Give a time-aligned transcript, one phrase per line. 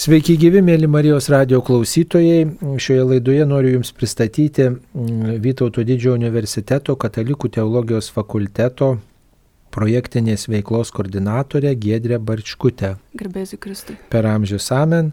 [0.00, 2.46] Sveiki gyvi, mėly Marijos radio klausytojai.
[2.80, 8.94] Šioje laidoje noriu Jums pristatyti mm, Vytauto didžiojo universiteto katalikų teologijos fakulteto
[9.76, 12.94] projektinės veiklos koordinatorę Gedrę Barčkutę.
[13.12, 13.98] Garbėsiu Kristui.
[14.08, 15.12] Per amžius amen.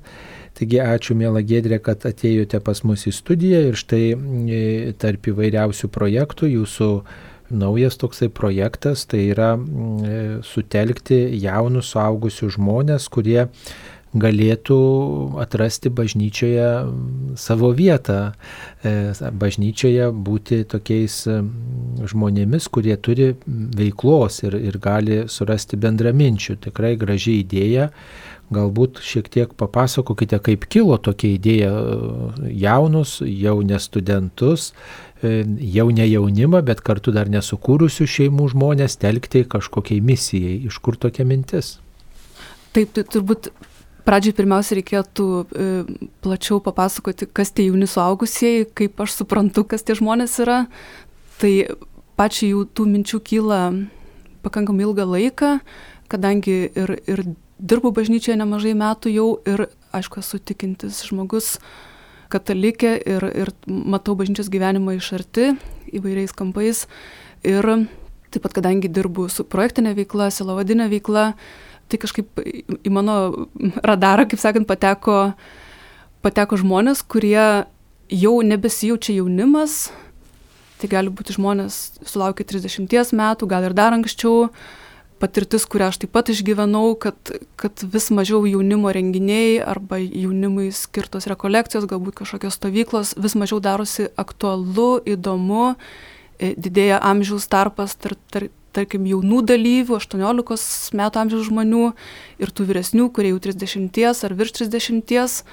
[0.56, 5.92] Taigi ačiū, mėla Gedrė, kad atėjote pas mus į studiją ir štai mm, tarp įvairiausių
[5.92, 6.94] projektų jūsų
[7.52, 13.50] naujas toksai projektas tai yra mm, sutelkti jaunus suaugusius žmonės, kurie
[14.16, 14.78] galėtų
[15.42, 16.68] atrasti bažnyčioje
[17.40, 18.32] savo vietą,
[18.84, 21.20] e, bažnyčioje būti tokiais
[22.08, 26.58] žmonėmis, kurie turi veiklos ir, ir gali surasti bendraminčių.
[26.68, 27.92] Tikrai graži idėja.
[28.48, 31.72] Galbūt šiek tiek papasakokite, kaip kilo tokia idėja
[32.48, 34.70] jaunus, jau ne studentus,
[35.20, 35.42] e,
[35.76, 40.62] jau ne jaunimą, bet kartu dar nesukūrusių šeimų žmonės telkti kažkokiai misijai.
[40.72, 41.76] Iš kur tokia mintis?
[42.72, 43.52] Taip, tai turbūt
[44.08, 45.68] pradžiai pirmiausia reikėtų e,
[46.24, 50.64] plačiau papasakoti, kas tie jauni suaugusieji, kaip aš suprantu, kas tie žmonės yra.
[51.42, 51.54] Tai
[52.18, 53.62] pačiai jų tų minčių kyla
[54.46, 55.52] pakankamai ilgą laiką,
[56.12, 57.26] kadangi ir, ir
[57.60, 61.58] dirbu bažnyčioje nemažai metų jau ir, aišku, esu tikintis žmogus,
[62.32, 65.52] katalikė ir, ir matau bažnyčios gyvenimą iš arti
[65.96, 66.86] įvairiais kampais.
[67.48, 67.66] Ir
[68.32, 71.32] taip pat, kadangi dirbu su projektinė veikla, silavadinė veikla,
[71.88, 73.48] tai kažkaip į mano
[73.86, 75.34] radarą, kaip sakant, pateko,
[76.26, 77.68] pateko žmonės, kurie
[78.12, 79.88] jau nebesijaučia jaunimas,
[80.82, 84.52] tai gali būti žmonės sulaukę 30 metų, gal ir dar anksčiau,
[85.22, 91.28] patirtis, kurią aš taip pat išgyvenau, kad, kad vis mažiau jaunimo renginiai arba jaunimui skirtos
[91.30, 95.74] rekolekcijos, galbūt kažkokios stovyklos, vis mažiau darosi aktualu, įdomu,
[96.38, 101.84] e, didėja amžiaus tarpas tarp, tarp, tarkim, jaunų dalyvių, 18 metų amžiaus žmonių
[102.42, 105.44] ir tų vyresnių, kurie jau 30 ar virš 30,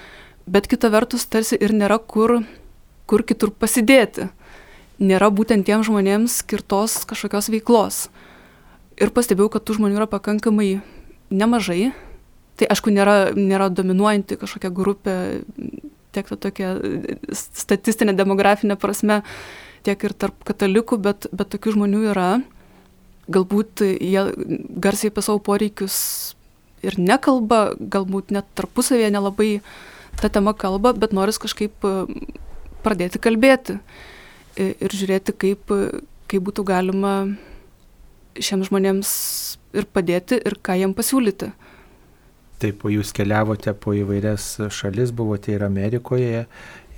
[0.47, 2.43] bet kita vertus tarsi ir nėra kur,
[3.07, 4.29] kur kitur pasidėti.
[5.03, 8.09] Nėra būtent tiem žmonėms skirtos kažkokios veiklos.
[9.01, 10.79] Ir pastebėjau, kad tų žmonių yra pakankamai
[11.35, 11.91] nemažai.
[12.55, 15.17] Tai aišku, nėra, nėra dominuojanti kažkokia grupė,
[16.15, 16.77] tiek to tokia
[17.35, 19.23] statistinė, demografinė prasme,
[19.83, 22.29] tiek ir tarp katalikų, bet, bet tokių žmonių yra
[23.33, 24.25] galbūt jie
[24.85, 25.97] garsiai apie savo poreikius
[26.85, 29.51] ir nekalba, galbūt net tarpusavėje nelabai
[30.21, 31.95] tą temą kalba, bet noris kažkaip e,
[32.85, 33.79] pradėti kalbėti
[34.61, 35.73] ir žiūrėti, kaip,
[36.31, 37.15] kaip būtų galima
[38.39, 39.11] šiems žmonėms
[39.75, 41.51] ir padėti ir ką jiem pasiūlyti.
[42.63, 46.45] Taip, jūs keliavote po įvairias šalis, buvote ir Amerikoje,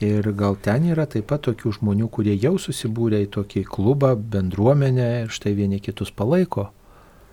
[0.05, 5.07] Ir gal ten yra taip pat tokių žmonių, kurie jau susibūrė į tokį klubą, bendruomenę
[5.23, 6.69] ir štai vieni kitus palaiko.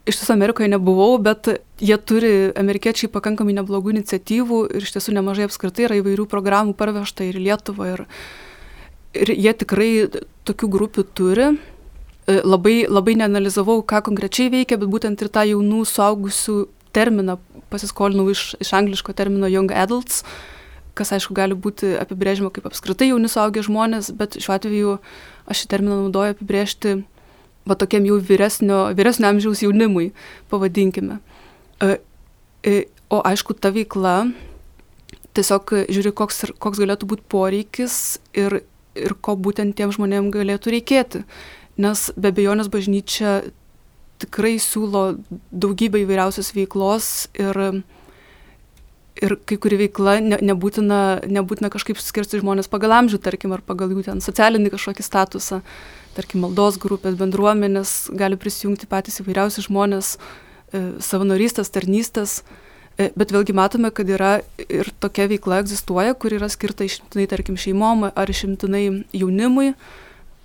[0.07, 1.47] Iš tiesų Amerikoje nebuvau, bet
[1.84, 7.28] jie turi, amerikiečiai, pakankamai neblogų iniciatyvų ir iš tiesų nemažai apskritai yra įvairių programų parvežta
[7.28, 7.90] ir Lietuva.
[7.97, 8.06] Ir,
[9.16, 9.91] ir jie tikrai
[10.47, 11.52] tokių grupių turi.
[11.52, 16.57] E, labai, labai neanalizavau, ką konkrečiai veikia, bet būtent ir tą jaunų suaugusių
[16.96, 17.40] terminą
[17.72, 20.23] pasiskolinau iš, iš angliško termino young adults
[20.98, 24.98] kas aišku gali būti apibrėžima kaip apskritai jauni suaugę žmonės, bet šiuo atveju
[25.50, 27.02] aš šį terminą naudoju apibrėžti
[27.70, 30.12] va tokiam jau vyresnio, vyresnio amžiaus jaunimui,
[30.52, 31.20] pavadinkime.
[31.82, 31.98] E,
[32.68, 32.76] e,
[33.09, 34.28] o aišku, ta veikla
[35.34, 37.98] tiesiog žiūri, koks, koks galėtų būti poreikis
[38.38, 38.62] ir,
[39.00, 41.24] ir ko būtent tiem žmonėm galėtų reikėti.
[41.82, 43.42] Nes be abejonės bažnyčia
[44.22, 45.18] tikrai siūlo
[45.52, 47.84] daugybę įvairiausios veiklos ir
[49.22, 53.94] ir kai kuri veikla ne, nebūtina, nebūtina kažkaip skirti žmonės pagal amžių, tarkim, ar pagal
[53.94, 55.62] jų ten socialinį kažkokį statusą,
[56.18, 60.16] tarkim, maldos grupės, bendruomenės, gali prisijungti patys įvairiausi žmonės,
[60.73, 62.41] e, savanorystės, tarnystės,
[62.97, 67.57] e, bet vėlgi matome, kad yra ir tokia veikla egzistuoja, kur yra skirta išimtinai, tarkim,
[67.57, 69.73] šeimom, ar išimtinai jaunimui,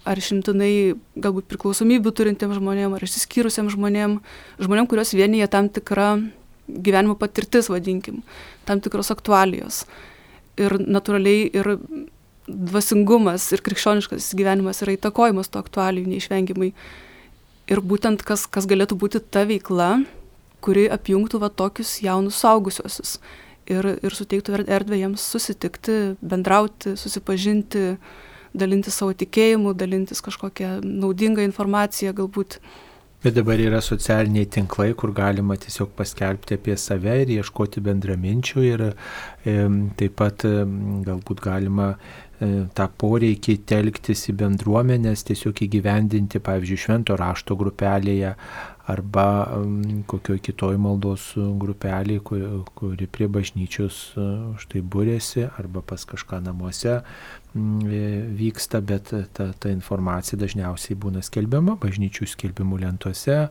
[0.08, 6.16] ar išimtinai galbūt priklausomybių turintiems žmonėms, ar išsiskyrusiems žmonėms, žmonėms, kurios vienyje tam tikra
[6.68, 8.22] gyvenimo patirtis, vadinkim,
[8.68, 9.84] tam tikros aktualijos.
[10.58, 11.75] Ir natūraliai ir
[12.48, 16.72] dvasingumas ir krikščioniškas gyvenimas yra įtakojimas to aktualijų neišvengiamai.
[17.69, 19.98] Ir būtent kas, kas galėtų būti ta veikla,
[20.64, 23.19] kuri apjungtų va tokius jaunus saugusiosius
[23.69, 27.98] ir, ir suteiktų erdvę jiems susitikti, bendrauti, susipažinti,
[28.56, 32.58] dalinti savo tikėjimu, dalintis kažkokią naudingą informaciją galbūt.
[33.19, 38.85] Bet dabar yra socialiniai tinklai, kur galima tiesiog paskelbti apie save ir ieškoti bendraminčių ir
[38.87, 38.93] e,
[39.99, 40.53] taip pat e,
[41.09, 41.88] galbūt galima
[42.38, 48.35] tą poreikį telktis į bendruomenės, tiesiog įgyvendinti, pavyzdžiui, švento rašto grupelėje
[48.88, 49.25] arba
[50.09, 52.23] kokioje kitoje maldos grupelėje,
[52.79, 53.99] kuri prie bažnyčios
[54.62, 57.00] štai būrėsi, arba pas kažką namuose
[57.54, 63.48] vyksta, bet ta, ta informacija dažniausiai būna skelbiama bažnyčių skelbimų lentose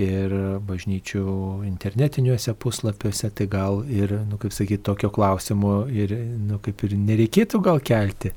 [0.00, 0.32] ir
[0.66, 1.24] bažnyčių
[1.68, 6.16] internetiniuose puslapiuose, tai gal ir, nu, kaip sakyti, tokio klausimo ir,
[6.48, 8.32] nu, kaip ir nereikėtų gal kelti.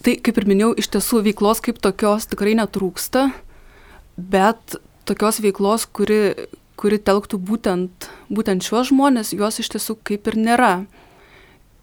[0.00, 3.26] Tai, kaip ir minėjau, iš tiesų veiklos kaip tokios tikrai netrūksta,
[4.16, 4.78] bet
[5.10, 6.48] tokios veiklos, kuri,
[6.80, 10.74] kuri telktų būtent, būtent šiuos žmonės, jos iš tiesų kaip ir nėra.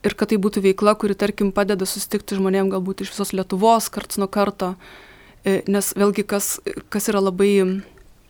[0.08, 4.20] Ir kad tai būtų veikla, kuri, tarkim, padeda susitikti žmonėms galbūt iš visos Lietuvos karts
[4.22, 4.76] nuo karto.
[5.44, 6.58] E, nes vėlgi, kas,
[6.94, 7.52] kas yra labai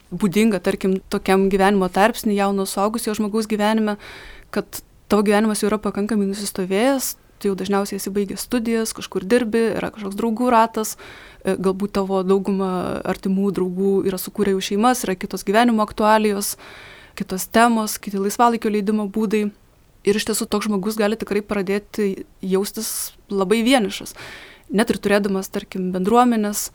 [0.09, 3.97] būdinga, tarkim, tokiam gyvenimo tarpsnį jauno suaugusio žmogaus gyvenime,
[4.55, 4.81] kad
[5.11, 9.91] tavo gyvenimas jau yra pakankamai nusistovėjęs, tu jau dažniausiai esi baigęs studijas, kažkur dirbi, yra
[9.93, 10.95] kažkoks draugų ratas,
[11.43, 12.71] e, galbūt tavo dauguma
[13.05, 16.55] artimų draugų yra sukūrę jau šeimas, yra kitos gyvenimo aktualijos,
[17.17, 19.47] kitos temos, kiti laisvalaikio leidimo būdai.
[20.05, 24.13] Ir iš tiesų toks žmogus gali tikrai pradėti jaustis labai vienišas.
[24.69, 26.69] Net ir turėdamas, tarkim, bendruomenės,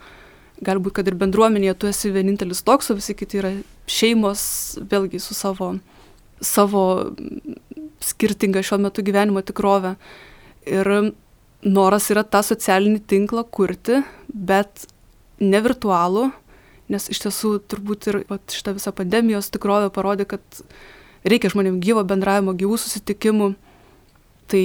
[0.65, 3.51] galbūt kad ir bendruomenėje tu esi vienintelis toks, o visi kiti yra
[3.89, 4.43] šeimos,
[4.89, 5.75] vėlgi su savo,
[6.41, 6.85] savo
[8.03, 9.95] skirtinga šiuo metu gyvenimo tikrovė.
[10.69, 10.89] Ir
[11.63, 14.87] noras yra tą socialinį tinklą kurti, bet
[15.43, 16.29] ne virtualų,
[16.91, 18.19] nes iš tiesų turbūt ir
[18.51, 20.63] šitą visą pandemijos tikrovę parodė, kad
[21.27, 23.53] reikia žmonėms gyvo bendravimo, gyvų susitikimų.
[24.51, 24.63] Tai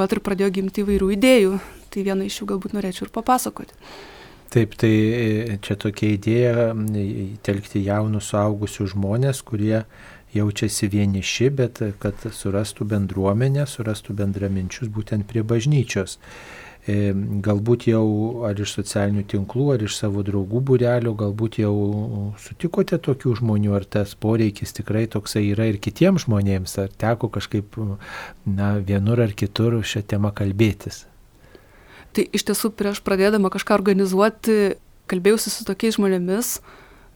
[0.00, 1.58] vat ir pradėjo gimti įvairių idėjų.
[1.90, 3.74] Tai vieną iš jų galbūt norėčiau ir papasakoti.
[4.50, 6.70] Taip, tai e, čia tokia idėja
[7.46, 9.84] telkti jaunus suaugusius žmonės, kurie
[10.34, 16.18] jaučiasi vieniši, bet kad surastų bendruomenę, surastų bendraminčius būtent prie bažnyčios.
[16.88, 17.12] E,
[17.44, 18.04] galbūt jau
[18.48, 21.74] ar iš socialinių tinklų, ar iš savo draugų būrelio, galbūt jau
[22.40, 27.76] sutikote tokių žmonių, ar tas poreikis tikrai toksai yra ir kitiems žmonėms, ar teko kažkaip
[28.48, 31.04] na, vienur ar kitur šią temą kalbėtis.
[32.16, 34.78] Tai iš tiesų prieš pradėdama kažką organizuoti,
[35.10, 36.56] kalbėjausi su tokiais žmonėmis,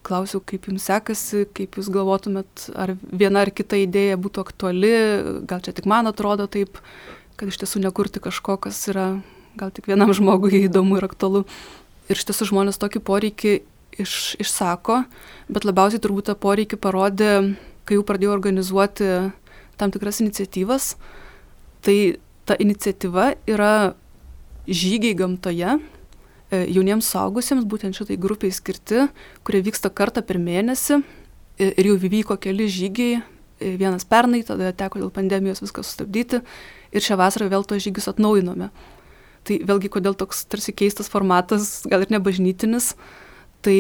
[0.05, 4.93] klausiau, kaip jums sekasi, kaip jūs galvotumėt, ar viena ar kita idėja būtų aktuali,
[5.49, 6.81] gal čia tik man atrodo taip,
[7.41, 9.09] kad iš tiesų nekurti kažko, kas yra
[9.59, 11.45] gal tik vienam žmogui įdomu ir aktualu.
[12.11, 13.55] Ir iš tiesų žmonės tokį poreikį
[14.05, 15.03] iš, išsako,
[15.49, 17.33] bet labiausiai turbūt tą poreikį parodė,
[17.89, 19.11] kai jau pradėjau organizuoti
[19.81, 20.95] tam tikras iniciatyvas.
[21.85, 21.97] Tai
[22.49, 23.95] ta iniciatyva yra
[24.69, 25.79] žygiai gamtoje
[26.71, 29.06] jauniems suaugusiems, būtent šitai grupiai skirti,
[29.47, 34.73] kurie vyksta kartą per mėnesį e, ir jau vyko keli žygiai, e, vienas pernai, tada
[34.77, 36.43] teko dėl pandemijos viską sustabdyti
[36.95, 38.71] ir šią vasarą vėl tos žygius atnaujinome.
[39.45, 42.95] Tai vėlgi, kodėl toks tarsi keistas formatas, gal ir nebažnytinis,
[43.65, 43.77] tai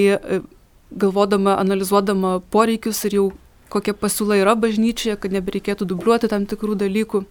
[0.92, 3.26] galvodama, analizuodama poreikius ir jau
[3.72, 7.24] kokia pasiūla yra bažnyčioje, kad nebereikėtų dubliuoti tam tikrų dalykų,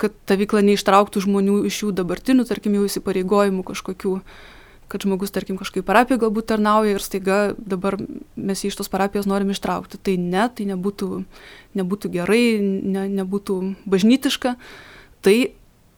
[0.00, 4.14] kad ta veikla neištrauktų žmonių iš jų dabartinių, tarkim, jau įsipareigojimų kažkokių,
[4.92, 7.96] kad žmogus, tarkim, kažkaip parapijoje galbūt tarnauja ir staiga dabar
[8.36, 9.98] mes jį iš tos parapijos norim ištraukti.
[9.98, 11.08] Tai ne, tai nebūtų,
[11.80, 13.58] nebūtų gerai, ne, nebūtų
[13.90, 14.54] bažnytiška.
[15.24, 15.36] Tai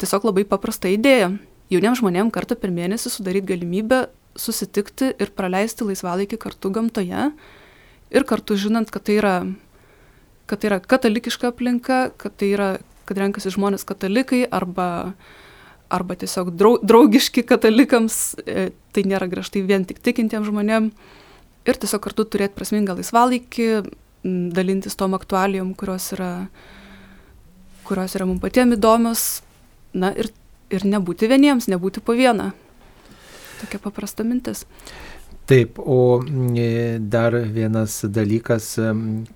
[0.01, 1.35] tiesiog labai paprasta idėja.
[1.73, 4.07] Jauniems žmonėms kartą per mėnesį sudaryti galimybę
[4.39, 7.31] susitikti ir praleisti laisvalaikį kartu gamtoje
[8.15, 9.37] ir kartu žinant, kad tai yra,
[10.47, 12.69] kad tai yra katalikiška aplinka, kad tai yra
[13.07, 15.15] kad renkasi žmonės katalikai arba,
[15.93, 16.51] arba tiesiog
[16.83, 21.15] draugiški katalikams, e, tai nėra griežtai vien tik tikintiems žmonėms.
[21.67, 23.69] Ir tiesiog kartu turėti prasmingą laisvalaikį,
[24.55, 26.31] dalintis tom aktualijom, kurios yra,
[27.87, 29.25] kurios yra mums patiems įdomios.
[29.97, 30.31] Na ir,
[30.71, 32.53] ir nebūti vieniems, nebūti po vieną.
[33.63, 34.67] Tokia paprasta mintis.
[35.47, 36.25] Taip, o
[36.59, 38.65] e, dar vienas dalykas,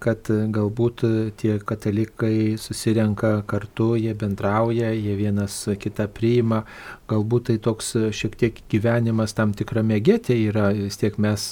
[0.02, 1.04] kad galbūt
[1.38, 6.64] tie katalikai susirenka kartu, jie bendrauja, jie vienas kitą priima,
[7.12, 11.46] galbūt tai toks šiek tiek gyvenimas tam tikrame getė yra, vis tiek mes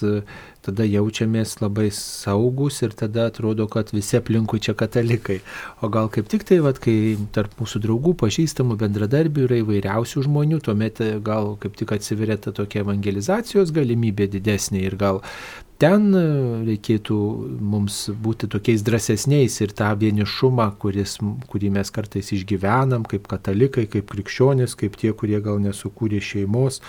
[0.68, 5.40] tada jaučiamės labai saugus ir tada atrodo, kad visi aplinkui čia katalikai.
[5.82, 10.60] O gal kaip tik tai, vat, kai tarp mūsų draugų, pažįstamų, bendradarbių yra įvairiausių žmonių,
[10.66, 15.22] tuomet e, gal kaip tik atsiveria ta tokia evangelizacijos galimybė didesnė ir gal
[15.82, 16.24] ten e,
[16.68, 17.18] reikėtų
[17.74, 21.16] mums būti tokiais drąsesniais ir tą vienišumą, kuris,
[21.50, 26.82] kurį mes kartais išgyvenam kaip katalikai, kaip krikščionis, kaip tie, kurie gal nesukūrė šeimos,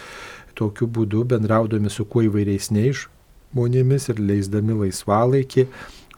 [0.59, 3.07] tokiu būdu bendraudami su kuo įvairesniais
[3.53, 5.67] žmonėmis ir leisdami laisvalaikį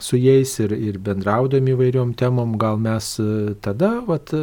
[0.02, 4.40] su jais ir, ir bendraudami įvairiom temom, gal mes e, tada vat, e,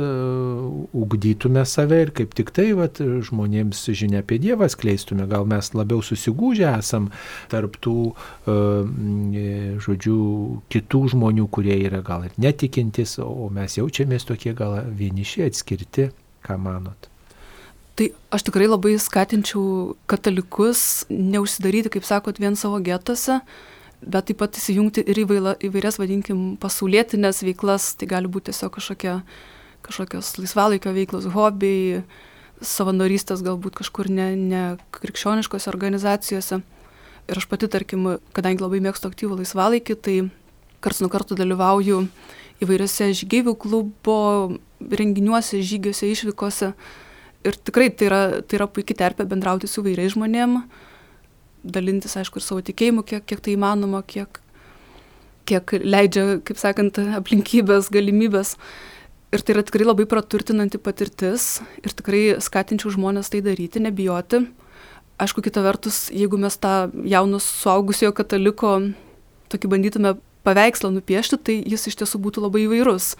[0.95, 5.99] ugdytume save ir kaip tik tai vat, žmonėms žinia apie Dievą skleistume, gal mes labiau
[6.05, 7.09] susigūžę esam
[7.51, 7.97] tarptų,
[9.83, 10.17] žodžiu,
[10.71, 16.11] kitų žmonių, kurie yra gal ir netikintis, o mes jaučiamės tokie gal vieniši, atskirti,
[16.47, 17.08] ką manot.
[17.99, 23.41] Tai aš tikrai labai skatinčiau katalikus neužsidaryti, kaip sakot, vien savo getose,
[23.99, 29.17] bet taip pat įsijungti ir įvaila, įvairias, vadinkim, pasaulietinės veiklas, tai gali būti tiesiog kažkokia,
[29.83, 32.05] kažkokios laisvalaikio veiklos, hobiai,
[32.63, 34.63] savanorystės galbūt kažkur ne, ne
[34.95, 36.61] krikščioniškose organizacijose.
[37.27, 40.17] Ir aš pati, tarkim, kadangi labai mėgstu aktyvų laisvalaikį, tai
[40.79, 41.99] karts nuo karto dalyvauju
[42.63, 44.19] įvairiose žygiaivių klubo
[44.87, 46.71] renginiuose, žygiuose, išvykose
[47.47, 50.59] ir tikrai tai yra, tai yra puikia terpė bendrauti su vairiais žmonėm,
[51.63, 54.39] dalintis, aišku, ir savo tikėjimu, kiek, kiek tai įmanoma, kiek,
[55.49, 58.55] kiek leidžia, kaip sakant, aplinkybės, galimybės.
[59.29, 64.41] Ir tai yra tikrai labai praturtinanti patirtis ir tikrai skatinčiau žmonės tai daryti, nebijoti.
[65.21, 68.79] Aišku, kita vertus, jeigu mes tą jaunus suaugusiojo kataliko
[69.51, 70.15] tokį bandytume
[70.47, 73.13] paveikslą nupiešti, tai jis iš tiesų būtų labai įvairus.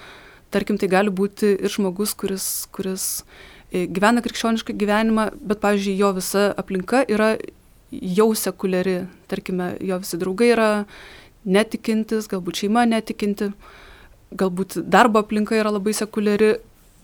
[0.50, 3.26] Tarkim, tai gali būti ir žmogus, kuris, kuris
[3.72, 7.36] gyvena krikščionišką gyvenimą, bet, pavyzdžiui, jo visa aplinka yra
[7.92, 10.70] jau sekuliari, tarkime, jo visi draugai yra
[11.50, 13.52] netikintis, galbūt šeima netikinti,
[14.38, 16.58] galbūt darbo aplinka yra labai sekuliari.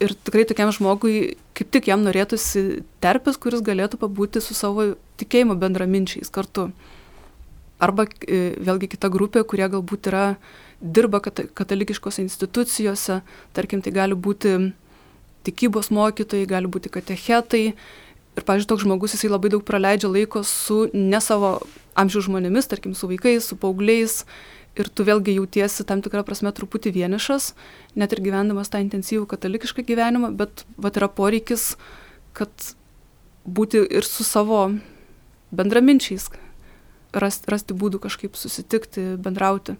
[0.03, 4.89] Ir tikrai tokiam žmogui kaip tik jam norėtųsi terpės, kuris galėtų pabūti su savo
[5.21, 6.67] tikėjimo bendraminčiais kartu.
[7.79, 10.25] Arba e, vėlgi kita grupė, kurie galbūt yra
[10.81, 13.21] dirba katalikiškose institucijose,
[13.55, 14.57] tarkim, tai gali būti
[15.45, 17.65] tikybos mokytojai, gali būti katechetai.
[18.35, 21.57] Ir, pavyzdžiui, toks žmogus, jisai labai daug praleidžia laiko su ne savo
[21.95, 24.23] amžiaus žmonėmis, tarkim, su vaikais, su paaugliais.
[24.75, 27.53] Ir tu vėlgi jautiesi tam tikrą prasme truputį vienišas,
[27.95, 31.77] net ir gyvendamas tą intensyvų katalikišką gyvenimą, bet vat yra poreikis,
[32.35, 32.51] kad
[33.47, 34.65] būti ir su savo
[35.55, 36.27] bendraminčiais,
[37.15, 39.77] rasti, rasti būdų kažkaip susitikti, bendrauti.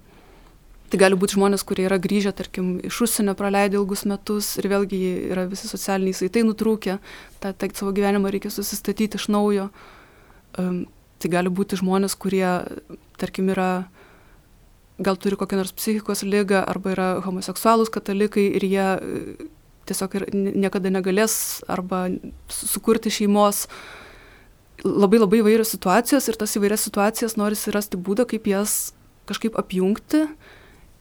[0.85, 4.99] Tai gali būti žmonės, kurie yra grįžę, tarkim, iš užsienio praleidę ilgus metus ir vėlgi
[5.33, 6.99] yra visi socialiniai saitai nutrūkę,
[7.41, 9.71] tą, tą savo gyvenimą reikia susistatyti iš naujo.
[10.61, 10.83] Um,
[11.17, 12.45] tai gali būti žmonės, kurie,
[13.17, 13.87] tarkim, yra,
[15.01, 19.23] gal turi kokią nors psichikos lygą arba yra homoseksualūs katalikai ir jie e,
[19.89, 22.05] tiesiog ir niekada negalės arba
[22.51, 23.65] sukurti šeimos.
[24.85, 28.93] Labai labai įvairios situacijos ir tas įvairias situacijas norisi rasti būdą, kaip jas
[29.25, 30.27] kažkaip apjungti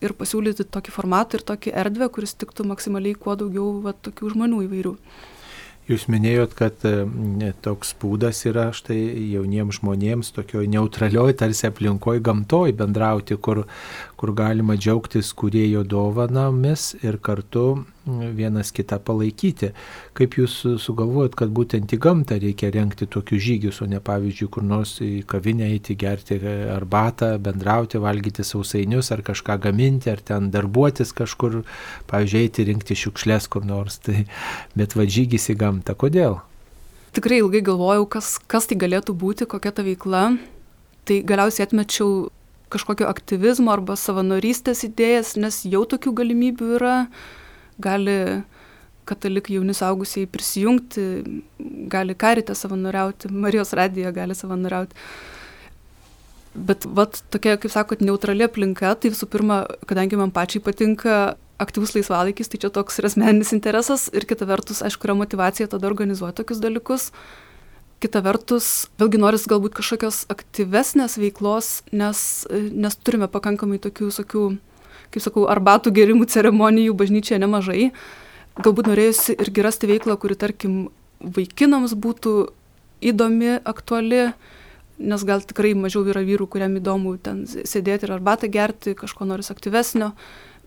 [0.03, 4.65] ir pasiūlyti tokį formatą ir tokį erdvę, kuris tiktų maksimaliai kuo daugiau va, tokių žmonių
[4.67, 4.95] įvairių.
[5.85, 8.97] Jūs minėjot, kad e, toks būdas yra štai
[9.35, 13.67] jauniems žmonėms tokioj neutralioj, tarsi aplinkoj gamtoj bendrauti, kur,
[14.25, 19.67] kur galima džiaugtis kurėjo dovanomis ir kartu vienas kitą palaikyti.
[20.17, 24.65] Kaip jūs sugalvojat, kad būtent į gamtą reikia renkti tokius žygius, o ne pavyzdžiui, kur
[24.65, 26.39] nors į kavinę eiti, gerti
[26.73, 31.59] arbatą, bendrauti, valgyti sausainius ar kažką gaminti, ar ten darbuotis kažkur,
[32.09, 33.99] pavyzdžiui, eiti rinkti šiukšlės kur nors.
[34.07, 34.23] Tai,
[34.73, 35.93] bet va žygis į gamtą.
[36.01, 36.39] Kodėl?
[37.13, 40.31] Tikrai ilgai galvojau, kas, kas tai galėtų būti, kokia ta veikla.
[41.05, 42.25] Tai galiausiai atmečiau
[42.73, 46.97] kažkokio aktyvizmo arba savanorystės idėjas, nes jau tokių galimybių yra.
[47.81, 48.43] Gali
[49.05, 51.05] katalikai jauni saugusieji prisijungti,
[51.91, 54.97] gali karite savanoriauti, Marijos radijo gali savanoriauti.
[56.55, 61.93] Bet vat tokia, kaip sakot, neutrali aplinka, tai visų pirma, kadangi man pačiai patinka aktyvus
[61.95, 66.41] laisvalaikis, tai čia toks ir asmeninis interesas ir kita vertus, aišku, yra motivacija tada organizuoti
[66.41, 67.09] tokius dalykus.
[68.03, 72.19] Kita vertus, vėlgi noris galbūt kažkokios aktyvesnės veiklos, nes,
[72.51, 74.43] nes turime pakankamai tokių visokių,
[75.15, 77.87] kaip sakau, arbatų gerimų ceremonijų bažnyčioje nemažai.
[78.59, 80.75] Galbūt norėjusi irgi rasti veiklą, kuri, tarkim,
[81.23, 82.35] vaikinams būtų
[83.05, 84.27] įdomi, aktuali,
[84.99, 89.51] nes gal tikrai mažiau yra vyrų, kuriam įdomu ten sėdėti ir arbatą gerti, kažko noris
[89.51, 90.13] aktyvesnio,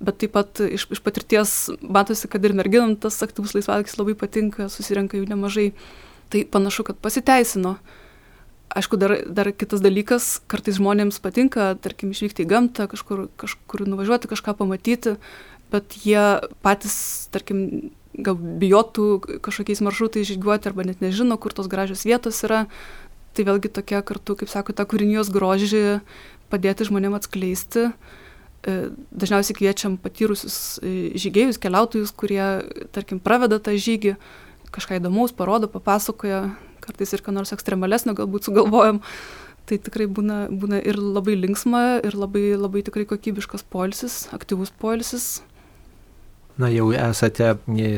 [0.00, 4.68] bet taip pat iš, iš patirties matosi, kad ir merginam tas aktyvus laisvalaikis labai patinka,
[4.72, 5.70] susirenka jų nemažai
[6.28, 7.78] Tai panašu, kad pasiteisino.
[8.68, 14.28] Aišku, dar, dar kitas dalykas, kartais žmonėms patinka, tarkim, išvykti į gamtą, kažkur, kažkur nuvažiuoti,
[14.28, 15.16] kažką pamatyti,
[15.72, 16.20] bet jie
[16.64, 16.98] patys,
[17.32, 22.66] tarkim, gal bijotų kažkokiais maršrutais žygiuoti arba net nežino, kur tos gražios vietos yra.
[23.36, 26.00] Tai vėlgi tokia kartu, kaip sako, ta kūrinijos grožį
[26.52, 27.88] padėti žmonėm atskleisti.
[28.66, 28.76] E,
[29.14, 32.42] dažniausiai kviečiam patyrusius e, žygėjus, keliautojus, kurie,
[32.92, 34.16] tarkim, praveda tą žygį
[34.74, 36.48] kažką įdomaus parodo, papasakoja,
[36.84, 39.02] kartais ir ką nors ekstremalesnio galbūt sugalvojam.
[39.68, 45.42] tai tikrai būna, būna ir labai linksma, ir labai, labai tikrai kokybiškas polisis, aktyvus polisis.
[46.58, 47.52] Na jau esate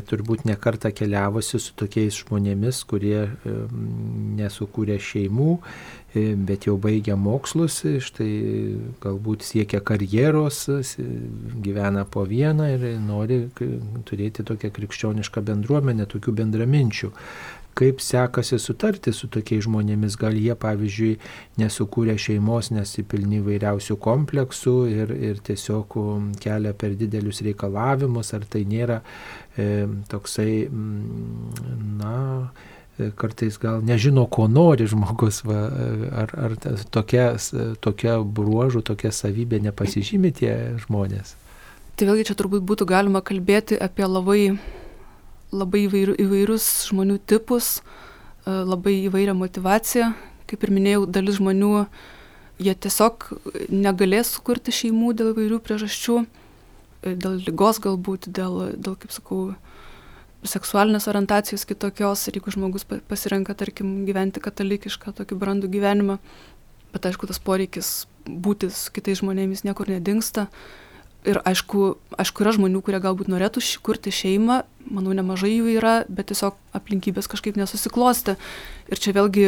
[0.05, 3.23] turbūt nekartą keliavusi su tokiais žmonėmis, kurie
[4.37, 5.55] nesukūrė šeimų,
[6.13, 8.35] e, bet jau baigia mokslus, štai
[9.01, 10.67] galbūt siekia karjeros,
[11.65, 17.15] gyvena po vieną ir nori turėti tokią krikščionišką bendruomenę, tokių bendraminčių
[17.81, 20.19] kaip sekasi sutarti su tokiais žmonėmis.
[20.21, 21.13] Gal jie, pavyzdžiui,
[21.61, 28.67] nesukūrė šeimos, nesipilni vairiausių kompleksų ir, ir tiesiog um, kelia per didelius reikalavimus, ar tai
[28.69, 29.01] nėra
[29.57, 31.71] e, toksai, mm,
[32.03, 32.17] na,
[32.99, 35.63] e, kartais gal nežino, ko nori žmogus, va,
[36.25, 36.59] ar, ar
[36.93, 37.33] tokia,
[37.81, 40.53] tokia bruožų, tokia savybė nepasižymė tie
[40.85, 41.37] žmonės.
[41.97, 44.45] Tai vėlgi čia turbūt būtų galima kalbėti apie labai
[45.53, 50.13] labai įvairių, įvairius žmonių tipus, e, labai įvairią motivaciją.
[50.51, 51.87] Kaip ir minėjau, dalis žmonių
[52.61, 53.31] jie tiesiog
[53.71, 56.21] negalės sukurti šeimų dėl įvairių priežasčių,
[57.03, 59.55] e, dėl lygos galbūt, dėl, dėl kaip sakau,
[60.45, 66.17] seksualinės orientacijos kitokios ir jeigu žmogus pasirenka, tarkim, gyventi katalikišką tokį brandų gyvenimą,
[66.95, 70.49] bet aišku, tas poreikis būti su kitais žmonėmis niekur nedingsta
[71.29, 76.31] ir aišku, aišku, yra žmonių, kurie galbūt norėtų kurti šeimą, manau, nemažai jų yra, bet
[76.33, 78.37] tiesiog aplinkybės kažkaip nesusiklosti.
[78.91, 79.47] Ir čia vėlgi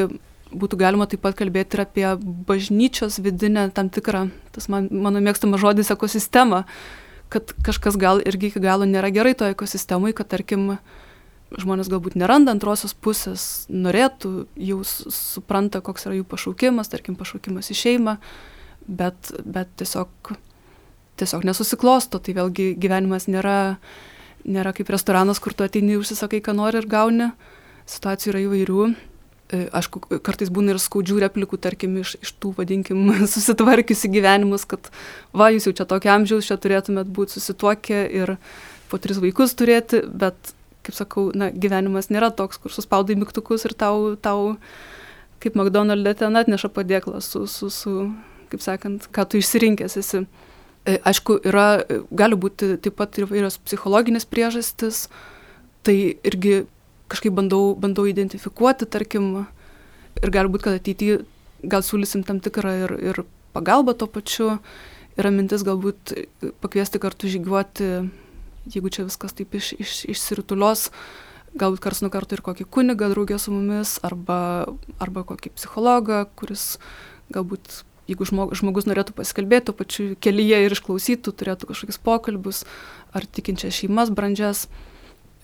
[0.53, 2.07] būtų galima taip pat kalbėti ir apie
[2.49, 6.65] bažnyčios vidinę tam tikrą, tas man, mano mėgstamas žodis, ekosistemą,
[7.33, 10.75] kad kažkas gal irgi iki galo nėra gerai toje ekosistemoje, kad tarkim
[11.53, 17.77] žmonės galbūt neranda antrosios pusės, norėtų, jau supranta, koks yra jų pašaukimas, tarkim pašaukimas į
[17.81, 18.17] šeimą,
[18.89, 20.35] bet, bet tiesiog
[21.23, 23.79] tiesiog nesusiklosto, tai vėlgi gyvenimas nėra,
[24.45, 27.33] nėra kaip restoranas, kur tu ateini, užsisakai, ką nori ir gauni.
[27.89, 28.85] Situacijų yra įvairių.
[29.53, 34.89] E, aišku, kartais būna ir skaudžių replikų, tarkim, iš, iš tų, vadinkim, susitvarkiusi gyvenimus, kad
[35.37, 38.37] va, jūs jau čia tokio amžiaus, čia turėtumėt būti susituokę ir
[38.89, 40.55] po tris vaikus turėti, bet,
[40.87, 44.55] kaip sakau, na, gyvenimas nėra toks, kur suspaudai mygtukus ir tau, tau
[45.43, 48.09] kaip McDonald's ten atneša padėklą su, su, su,
[48.53, 50.25] kaip sakant, ką tu išsirinkęs esi.
[50.83, 55.05] E, aišku, yra, e, gali būti taip pat ir vairios psichologinės priežastis,
[55.87, 56.65] tai irgi
[57.13, 59.45] kažkaip bandau, bandau identifikuoti, tarkim,
[60.19, 61.21] ir gali būti, kad ateityje
[61.63, 63.23] gal siūlysim tam tikrą ir, ir
[63.55, 64.57] pagalbą tuo pačiu,
[65.21, 66.17] yra mintis galbūt
[66.65, 67.93] pakviesti kartu žygiuoti,
[68.73, 70.89] jeigu čia viskas taip iš, iš, išsiritulios,
[71.55, 74.67] galbūt kars nuo karto ir kokį kunigą draugę su mumis, arba,
[74.99, 76.73] arba kokį psichologą, kuris
[77.31, 82.63] galbūt jeigu žmogus, norėtų pasikalbėti, to pačiu kelyje ir išklausytų, turėtų kažkokius pokalbius,
[83.15, 84.67] ar tikinčias šeimas brandžias,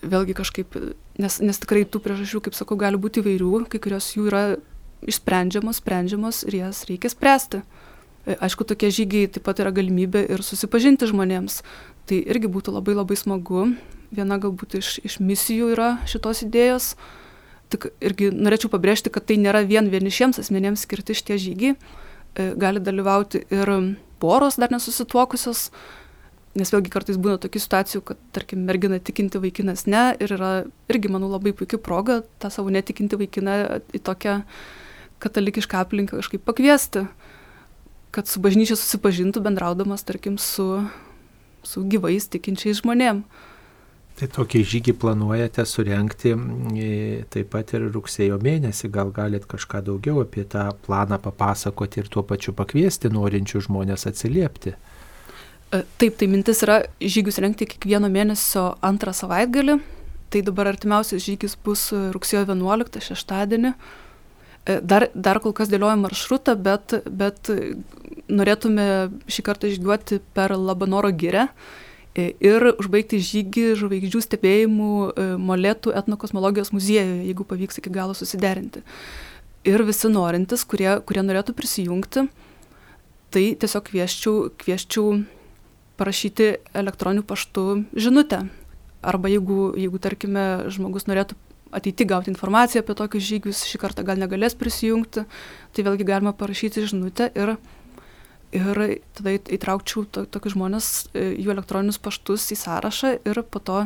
[0.03, 0.75] vėlgi kažkaip,
[1.19, 4.43] nes, nes tikrai tų priežasčių, kaip sakau, gali būti įvairių, kai kurios jų yra
[5.07, 7.61] išsprendžiamos, sprendžiamos ir jas reikia spręsti.
[8.27, 11.61] E, aišku, tokie žygiai taip pat yra galimybė ir susipažinti žmonėms.
[12.09, 13.69] Tai irgi būtų labai labai smagu.
[14.11, 16.93] Viena galbūt iš, iš misijų yra šitos idėjos.
[17.69, 21.75] Tik irgi norėčiau pabrėžti, kad tai nėra vien vienišiems asmenėms skirti šitie žygiai
[22.35, 23.71] gali dalyvauti ir
[24.19, 25.69] poros dar nesusituokusios,
[26.59, 30.51] nes vėlgi kartais būna tokių situacijų, kad, tarkim, mergina tikinti vaikinas ne ir yra
[30.91, 33.57] irgi, manau, labai puikia proga tą savo netikinti vaikiną
[33.95, 34.41] į tokią
[35.23, 37.05] katalikišką aplinką kažkaip pakviesti,
[38.15, 40.81] kad su bažnyčia susipažintų bendraudamas, tarkim, su,
[41.63, 43.47] su gyvais tikinčiais žmonėmis.
[44.19, 46.33] Tai tokį žygį planuojate surenkti
[47.31, 48.89] taip pat ir rugsėjo mėnesį.
[48.91, 54.75] Gal galit kažką daugiau apie tą planą papasakoti ir tuo pačiu pakviesti norinčių žmonės atsiliepti?
[54.75, 59.79] E, taip, tai mintis yra žygius rengti kiekvieno mėnesio antrą savaitgalį.
[60.29, 63.71] Tai dabar artimiausias žygis bus rugsėjo 11 šeštadienį.
[63.71, 67.55] E, dar, dar kol kas dėliojam maršrutą, bet, bet
[68.27, 68.89] norėtume
[69.31, 71.88] šį kartą žygiuoti per Labanoro gyrę E,
[72.43, 78.83] ir užbaigti žygį žvaigždžių stebėjimų e, Molėtų etnokosmologijos muziejuje, jeigu pavyks iki galo susiderinti.
[79.67, 82.27] Ir visi norintys, kurie, kurie norėtų prisijungti,
[83.33, 85.19] tai tiesiog kvieščiau, kvieščiau
[85.99, 88.45] parašyti elektroniniu paštu žinutę.
[89.03, 91.37] Arba jeigu, jeigu, tarkime, žmogus norėtų
[91.71, 95.25] ateiti gauti informaciją apie tokius žygius, šį kartą gal negalės prisijungti,
[95.75, 97.55] tai vėlgi galima parašyti žinutę ir
[98.55, 98.81] ir
[99.17, 103.83] tada įtraukčiau to, tokius žmonės, e, jų elektroninius paštus į sąrašą ir po to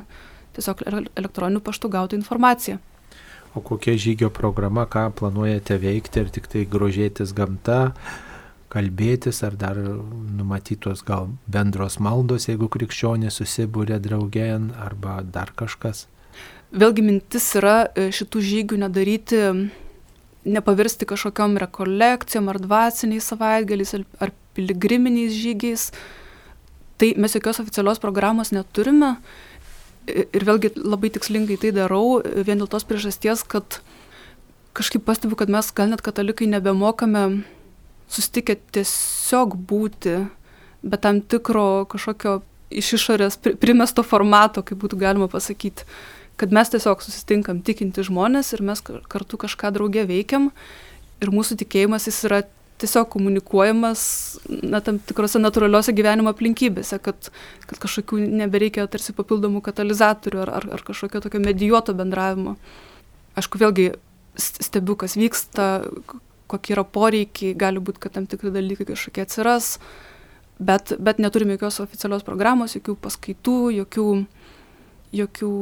[0.55, 2.79] tiesiog elektroniniu paštu gauti informaciją.
[3.53, 7.93] O kokia žygio programa, ką planuojate veikti, ar tik tai grožėtis gamta,
[8.73, 16.07] kalbėtis, ar dar numatytos gal bendros maldos, jeigu krikščionės susibūrė draugien, arba dar kažkas?
[16.73, 19.43] Vėlgi mintis yra e, šitų žygių nedaryti
[20.43, 25.89] nepavirsti kažkokiam rekolekcijom ar dvasiniais savaitgaliais ar piligriminiais žygiais.
[27.01, 29.17] Tai mes jokios oficialios programos neturime.
[30.07, 33.79] Ir vėlgi labai tikslingai tai darau vien dėl tos priežasties, kad
[34.75, 37.43] kažkaip pastebiu, kad mes gal net katalikai nebemokame
[38.11, 40.17] susitikę tiesiog būti,
[40.83, 42.41] bet tam tikro kažkokio
[42.73, 45.85] iš išorės primesto formato, kaip būtų galima pasakyti,
[46.41, 50.49] kad mes tiesiog susitinkam tikinti žmonės ir mes kartu kažką draugė veikiam.
[51.23, 52.41] Ir mūsų tikėjimas jis yra
[52.83, 54.01] tiesiog komunikuojamas
[54.61, 57.29] na, tam tikrose natūraliuose gyvenimo aplinkybėse, kad,
[57.69, 62.57] kad kažkokių nebereikia tarsi papildomų katalizatorių ar, ar, ar kažkokio tokio medijuoto bendravimo.
[63.39, 63.93] Aišku, vėlgi
[64.37, 65.69] stebiu, kas vyksta,
[66.51, 69.77] kokie yra poreikiai, gali būti, kad tam tikri dalykai kažkokie atsiras,
[70.59, 74.07] bet, bet neturime jokios oficialios programos, jokių paskaitų, jokių,
[75.23, 75.53] jokių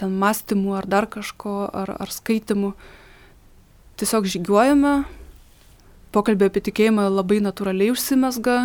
[0.00, 2.74] ten mąstymų ar dar kažko, ar, ar skaitimų.
[4.00, 4.94] Tiesiog žygiuojame,
[6.14, 8.56] pokalbė apie tikėjimą labai natūraliai užsimesga,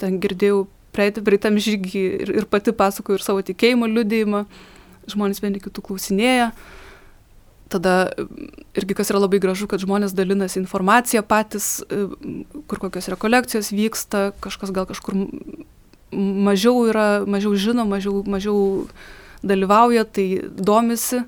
[0.00, 0.64] ten girdėjau
[0.96, 4.46] praeitam žygį ir, ir pati pasakoju ir savo tikėjimo liudėjimą,
[5.12, 6.50] žmonės vieni kitų klausinėja.
[7.70, 8.12] Tada
[8.78, 12.06] irgi kas yra labai gražu, kad žmonės dalinasi informaciją patys, e,
[12.70, 15.18] kur kokios rekolekcijos vyksta, kažkas gal kažkur
[16.14, 18.86] mažiau yra, mažiau žino, mažiau, mažiau
[19.42, 21.24] dalyvauja, tai domisi.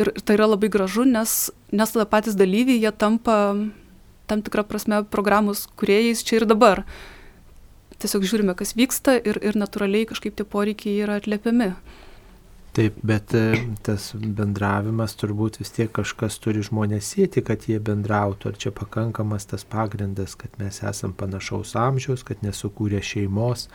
[0.00, 3.36] Ir tai yra labai gražu, nes, nes tada patys dalyviai, jie tampa
[4.30, 6.84] tam tikrą prasme programos kuriejais čia ir dabar.
[7.96, 11.70] Tiesiog žiūrime, kas vyksta ir, ir natūraliai kažkaip tie poreikiai yra atliepiami.
[12.76, 18.50] Taip, bet e, tas bendravimas turbūt vis tiek kažkas turi žmonės sėti, kad jie bendrautų.
[18.50, 23.70] Ar čia pakankamas tas pagrindas, kad mes esam panašaus amžiaus, kad nesukūrė šeimos.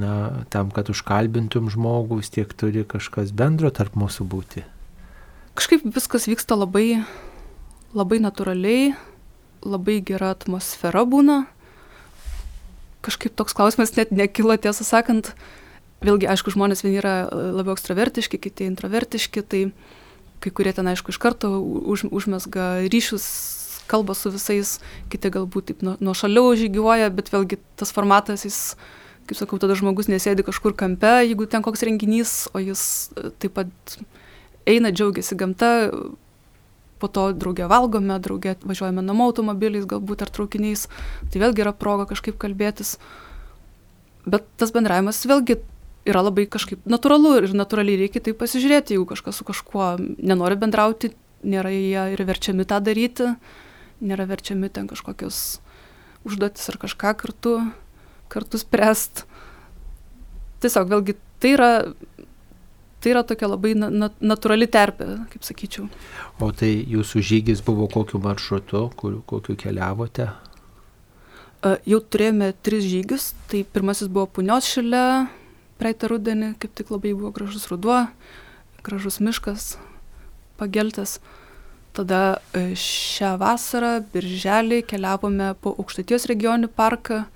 [0.00, 4.64] Na, tam, kad užkalbintum žmogų, vis tiek turi kažkas bendro tarp mūsų būti.
[5.52, 7.02] Kažkaip viskas vyksta labai,
[7.92, 8.94] labai natūraliai,
[9.64, 11.44] labai gera atmosfera būna.
[13.02, 15.32] Kažkaip toks klausimas net nekilo, tiesą sakant,
[16.04, 19.62] vėlgi, aišku, žmonės vieni yra e, labiau ekstravertiški, kiti introvertiški, tai
[20.42, 23.26] kai kurie ten, aišku, iš karto už, užmesga ryšius,
[23.90, 24.78] kalba su visais,
[25.12, 28.58] kiti galbūt taip nuo, nuo šaliau žygiuoja, bet vėlgi tas formatas, jis,
[29.28, 33.58] kaip sakau, tada žmogus nesėdi kažkur kampe, jeigu ten koks renginys, o jis e, taip
[33.58, 33.98] pat
[34.66, 35.72] eina, džiaugiasi gamta,
[37.02, 40.86] po to draugė valgome, draugė važiuojame namo automobiliais, galbūt ar traukiniais,
[41.32, 42.96] tai vėlgi yra proga kažkaip kalbėtis.
[44.22, 45.58] Bet tas bendravimas vėlgi
[46.08, 51.12] yra labai kažkaip natūralu ir natūraliai reikia tai pasižiūrėti, jeigu kažkas su kažkuo nenori bendrauti,
[51.42, 53.34] nėra jie ir verčiami tą daryti,
[54.02, 55.60] nėra verčiami ten kažkokios
[56.26, 57.56] užduotis ar kažką kartu,
[58.30, 59.24] kartu spręst.
[60.62, 61.70] Tiesiog vėlgi tai yra,
[63.02, 65.88] tai yra tokia labai na, na, natūrali terpė, kaip sakyčiau.
[66.38, 70.30] O tai jūsų žygis buvo kokiu maršrutu, kur, kokiu keliavote?
[71.62, 75.28] Jau turėjome tris žygius, tai pirmasis buvo Punios šile,
[75.78, 78.00] praeitą rudenį kaip tik labai buvo gražus ruduo,
[78.86, 79.76] gražus miškas,
[80.58, 81.18] pageltas.
[81.92, 87.26] Tada e, šią vasarą, birželį, keliavome po Aukštatijos regioninį parką,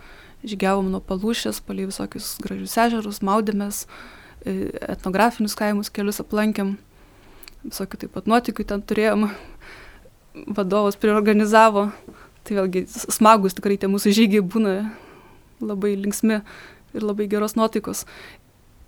[0.48, 4.15] žygiavom nuo palūšės, palei visokius gražius ežerus, maudėmės, e,
[4.46, 6.76] etnografinius kaimus kelius aplankėm,
[7.66, 9.28] visokių taip pat nuotikių ten turėjom,
[10.46, 11.88] vadovas priorganizavo,
[12.46, 14.74] tai vėlgi smagus tikrai tie mūsų žygiai būna
[15.60, 16.40] labai linksmi
[16.94, 18.04] ir labai geros nuotaikos.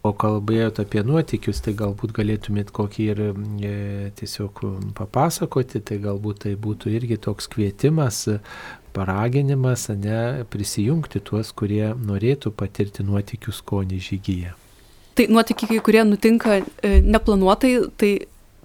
[0.07, 3.73] O kalbėjote apie nuotikius, tai galbūt galėtumėt kokį ir e,
[4.21, 4.63] tiesiog
[4.97, 8.23] papasakoti, tai galbūt tai būtų irgi toks kvietimas,
[8.95, 14.55] paraginimas, ne, prisijungti tuos, kurie norėtų patirti nuotikių skonį žygyje.
[15.19, 18.11] Tai nuotikiai, kurie nutinka e, neplanuotai, tai,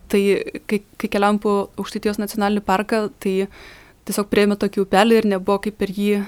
[0.05, 0.21] tai
[0.69, 3.47] kai, kai keliam po Aukštytijos nacionalinį parką, tai
[4.05, 6.19] tiesiog prieėmė tokį upelį ir nebuvo kaip per jį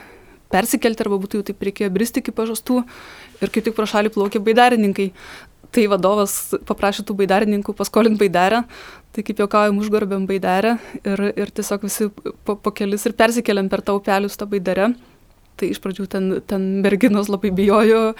[0.50, 2.80] persikelti arba būtų jau taip reikėjo bristi iki pažastų
[3.38, 5.12] ir kaip tik pro šalį plaukė baidarininkai.
[5.76, 6.34] Tai vadovas
[6.66, 8.64] paprašė tų baidarininkų paskolinti baidarę,
[9.14, 13.86] tai kaip juokaujam užgarbėm baidarę ir, ir tiesiog visi po, po kelis ir persikeliam per
[13.86, 14.94] tą upelį su tą baidarę.
[15.60, 18.16] Tai iš pradžių ten, ten merginos labai bijojo,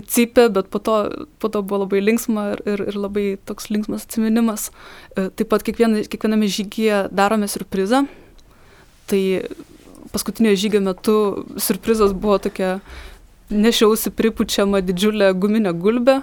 [0.00, 0.96] cypė, bet po to,
[1.42, 4.70] po to buvo labai linksma ir, ir, ir labai toks linksmas atsiminimas.
[5.16, 8.06] E, taip pat kiekviena, kiekviename žygyje darome surprizą.
[9.10, 9.22] Tai
[10.12, 11.16] paskutinio žygio metu
[11.60, 12.78] surprizas buvo tokia,
[13.52, 16.22] nešiausi pripučiamą didžiulę guminę gulbę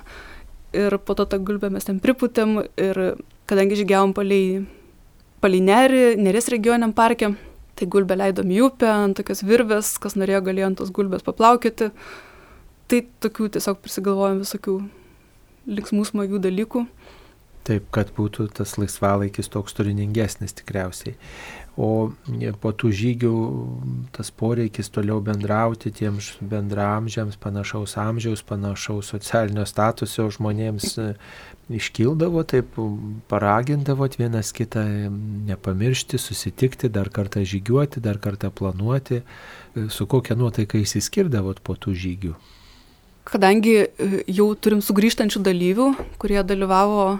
[0.73, 2.99] ir po to tą gulbę mes ten priputėm ir
[3.49, 4.65] kadangi žygiavom palei,
[5.41, 7.33] palei nerį, nerės regioniam parke,
[7.75, 11.89] tai gulbę leidom į upę ant tokios virvės, kas norėjo galėjo ant tos gulbės paplaukėti.
[12.89, 14.75] Tai tokių tiesiog prisigalvojom visokių
[15.69, 16.85] linksmų smagių dalykų.
[17.67, 21.13] Taip, kad būtų tas laisvalaikis toks turiningesnis tikriausiai.
[21.77, 22.09] O
[22.63, 23.33] po tų žygių
[24.15, 31.07] tas poreikis toliau bendrauti tiems bendramžiams, panašaus amžiaus, panašaus socialinio statuso žmonėms e,
[31.79, 32.75] iškildavo, taip
[33.31, 34.83] paragindavot vienas kitą
[35.51, 39.21] nepamiršti, susitikti, dar kartą žygiuoti, dar kartą planuoti.
[39.21, 42.39] E, su kokia nuotaika įsiskirdavot po tų žygių?
[43.29, 45.89] Kadangi e, jau turim sugrįžtančių dalyvių,
[46.21, 47.19] kurie dalyvavo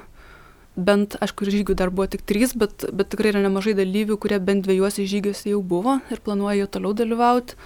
[0.80, 4.66] bent, aišku, žygių dar buvo tik trys, bet, bet tikrai yra nemažai dalyvių, kurie bent
[4.66, 7.58] dviejuose žygiuose jau buvo ir planuoja jo toliau dalyvauti.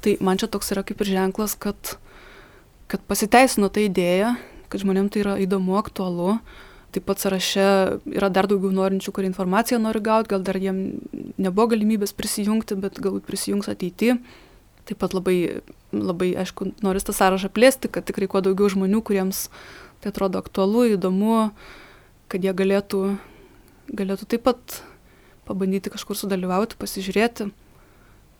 [0.00, 1.96] Tai man čia toks yra kaip ir ženklas, kad,
[2.88, 4.36] kad pasiteisino ta idėja,
[4.72, 6.38] kad žmonėms tai yra įdomu, aktualu.
[6.90, 7.66] Taip pat sąraše
[8.18, 10.78] yra dar daugiau norinčių, kurie informaciją nori gauti, gal dar jiem
[11.38, 14.16] nebuvo galimybės prisijungti, bet galbūt prisijungs ateityje.
[14.88, 15.62] Taip pat labai,
[15.92, 19.48] labai, aišku, noriu tą sąrašą plėsti, kad tikrai kuo daugiau žmonių, kuriems
[20.00, 21.50] tai atrodo aktualu, įdomu,
[22.32, 23.02] kad jie galėtų,
[23.92, 24.80] galėtų taip pat
[25.48, 27.50] pabandyti kažkur sudalyvauti, pasižiūrėti.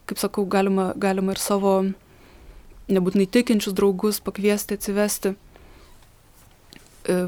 [0.08, 1.74] Kaip sakau, galima, galima ir savo
[2.90, 5.34] nebūtinai tikinčius draugus pakviesti, atsivesti.
[7.06, 7.18] E,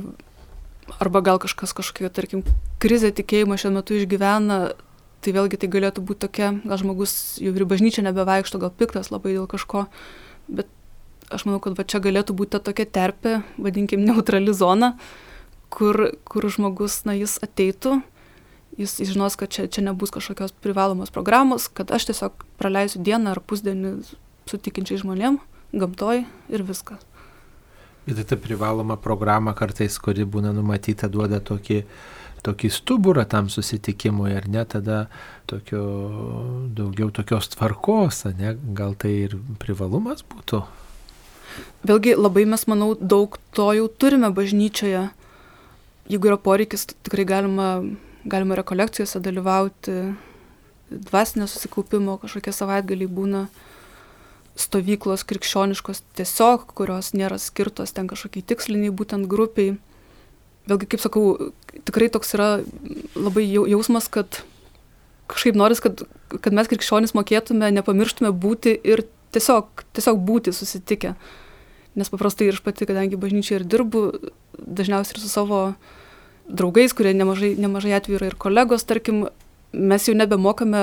[0.98, 2.42] arba gal kažkas kažkokia, tarkim,
[2.82, 4.72] krizė tikėjimo šiuo metu išgyvena,
[5.22, 9.36] tai vėlgi tai galėtų būti tokia, gal žmogus jau ir bažnyčia nebevaikšto, gal piktas labai
[9.36, 9.86] dėl kažko,
[10.50, 10.70] bet
[11.32, 14.96] aš manau, kad va čia galėtų būti ta tokia terpė, vadinkim, neutrali zona,
[15.72, 18.00] kur, kur žmogus, na, jis ateitų,
[18.80, 23.32] jis, jis žinos, kad čia, čia nebus kažkokios privalomos programos, kad aš tiesiog praleisiu dieną
[23.36, 23.94] ar pusdienį
[24.50, 25.40] su tikinčiai žmonėm,
[25.72, 27.06] gamtoj ir viskas.
[28.10, 31.84] Ir ta privaloma programa kartais, kuri būna numatyta, duoda tokį,
[32.42, 35.06] tokį stuburą tam susitikimui, ar ne, tada
[35.50, 35.82] tokio,
[36.74, 40.64] daugiau tokios tvarkos, ne, gal tai ir privalumas būtų.
[41.86, 45.10] Vėlgi labai mes, manau, daug to jau turime bažnyčioje
[46.08, 47.68] jeigu yra poreikis, tikrai galima,
[48.24, 49.98] galima rekolekcijose dalyvauti,
[50.90, 53.46] dvasinio susikaupimo, kažkokie savaitgaliai būna
[54.60, 59.78] stovyklos krikščioniškos tiesiog, kurios nėra skirtos ten kažkokiai tiksliniai būtent grupiai.
[60.70, 61.52] Vėlgi, kaip sakau,
[61.88, 62.48] tikrai toks yra
[63.18, 64.42] labai jausmas, kad
[65.32, 71.16] kažkaip noris, kad, kad mes krikščionys mokėtume, nepamirštume būti ir tiesiog, tiesiog būti susitikę.
[71.98, 74.04] Nes paprastai ir aš pati, kadangi bažnyčiai ir dirbu,
[74.56, 75.62] dažniausiai ir su savo
[76.48, 79.26] draugais, kurie nemažai, nemažai atvejų yra ir kolegos, tarkim,
[79.72, 80.82] mes jau nebemokame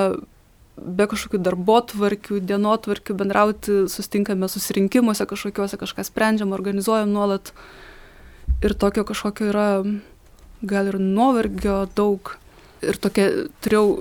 [0.80, 7.52] be kažkokių darbo tvarkių, dienotvarkių bendrauti, sustinkame susirinkimuose kažkokiuose, kažką sprendžiam, organizuojam nuolat.
[8.60, 9.68] Ir tokio kažkokio yra
[10.60, 12.34] gal ir nuovargio daug.
[12.84, 13.28] Ir tokia
[13.64, 14.00] turėjau,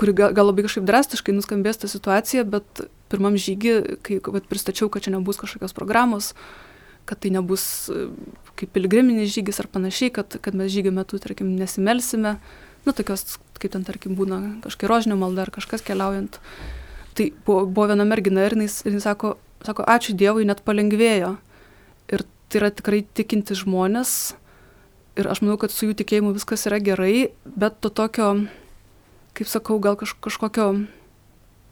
[0.00, 4.88] kuri gal, gal labai kažkaip drastiškai nuskambės tą situaciją, bet pirmam žygį, kai vat, pristačiau,
[4.92, 6.32] kad čia nebus kažkokios programos,
[7.08, 7.86] kad tai nebus
[8.56, 12.36] kaip pilgriminis žygis ar panašiai, kad, kad mes žygio metu, tarkim, nesimelsime,
[12.86, 16.40] nu, tokios, kaip ten, tarkim, būna kažkokia rožinio malda ar kažkas keliaujant.
[17.16, 21.36] Tai buvo, buvo viena mergina ir jis, jis sako, sako, ačiū Dievui, net palengvėjo.
[22.48, 24.36] Tai yra tikrai tikinti žmonės.
[25.16, 28.32] Ir aš manau, kad su jų tikėjimu viskas yra gerai, bet to tokio,
[29.36, 30.66] kaip sakau, gal kaž, kažkokio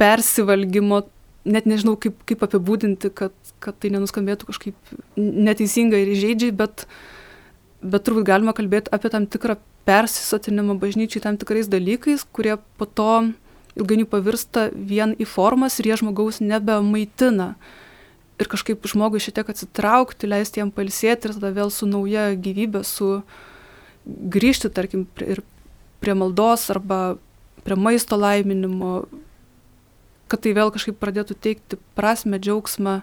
[0.00, 1.02] persivalgymo
[1.44, 6.86] net nežinau, kaip, kaip apibūdinti, kad, kad tai nenuskambėtų kažkaip neteisingai ir įžeidžiai, bet,
[7.84, 13.10] bet turbūt galima kalbėti apie tam tikrą persisotinimą bažnyčiai tam tikrais dalykais, kurie po to
[13.76, 17.54] ilgainiui pavirsta vien į formas ir jie žmogaus nebemaitina.
[18.42, 23.20] Ir kažkaip žmogui šitiek atsitraukti, leisti jam palsėti ir tada vėl su nauja gyvybė, su
[24.04, 25.44] grįžti, tarkim, ir
[26.02, 27.16] prie maldos arba
[27.64, 29.04] prie maisto laiminimo,
[30.28, 32.98] kad tai vėl kažkaip pradėtų teikti prasme, džiaugsmą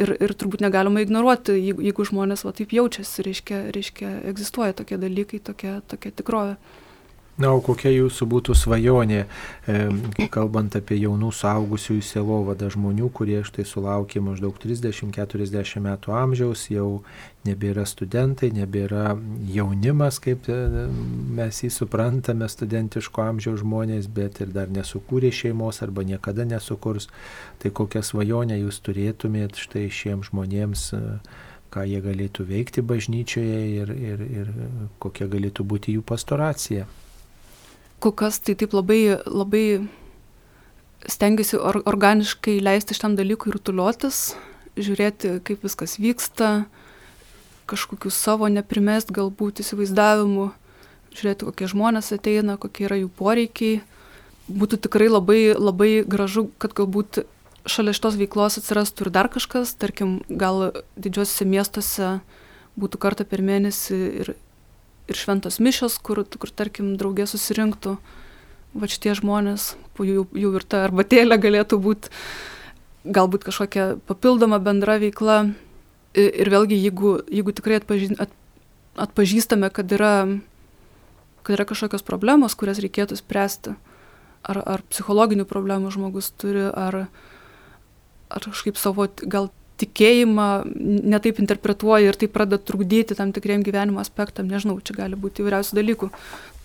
[0.00, 5.00] ir, ir turbūt negalima ignoruoti, jeigu, jeigu žmonės va taip jaučiasi, reiškia, reiškia egzistuoja tokie
[5.00, 6.56] dalykai, tokia, tokia tikrovė.
[7.40, 9.22] Na, o kokia jūsų būtų svajonė,
[10.34, 17.00] kalbant apie jaunų suaugusiųjų selovadą žmonių, kurie štai sulaukė maždaug 30-40 metų amžiaus, jau
[17.48, 19.14] nebėra studentai, nebėra
[19.48, 20.58] jaunimas, kaip e,
[21.40, 27.08] mes jį suprantame, studentiško amžiaus žmonės, bet ir dar nesukūrė šeimos arba niekada nesukurs.
[27.62, 31.04] Tai kokią svajonę jūs turėtumėt štai šiems žmonėms e,
[31.72, 34.56] ką jie galėtų veikti bažnyčioje ir, ir, ir
[35.00, 36.84] kokia galėtų būti jų pastoracija
[38.08, 39.64] kas tai taip labai, labai
[41.08, 44.34] stengiuosi or, organiškai leisti šitam dalykui ir tuliotis,
[44.80, 46.64] žiūrėti, kaip viskas vyksta,
[47.70, 50.48] kažkokių savo neprimest galbūt įsivaizdavimų,
[51.14, 53.80] žiūrėti, kokie žmonės ateina, kokie yra jų poreikiai.
[54.50, 57.22] Būtų tikrai labai, labai gražu, kad galbūt
[57.70, 62.12] šalia šitos veiklos atsirastų ir dar kažkas, tarkim, gal didžiuosiuose miestuose
[62.80, 64.32] būtų kartą per mėnesį ir
[65.10, 67.96] ir šventos mišios, kur, kur tarkim, draugė susirinktų
[68.78, 72.12] va šitie žmonės, jų, jų ir ta arbatėlė galėtų būti
[73.04, 75.52] galbūt kažkokia papildoma bendra veikla.
[76.18, 78.32] Ir vėlgi, jeigu, jeigu tikrai atpažį, at,
[78.98, 80.40] atpažįstame, kad yra,
[81.46, 83.76] kad yra kažkokios problemos, kurias reikėtų spręsti,
[84.42, 87.04] ar, ar psichologinių problemų žmogus turi, ar,
[88.26, 90.46] ar kažkaip savo gal tikėjimą
[91.14, 95.78] netaip interpretuoja ir tai pradeda trukdyti tam tikriem gyvenimo aspektam, nežinau, čia gali būti įvairiausių
[95.78, 96.10] dalykų.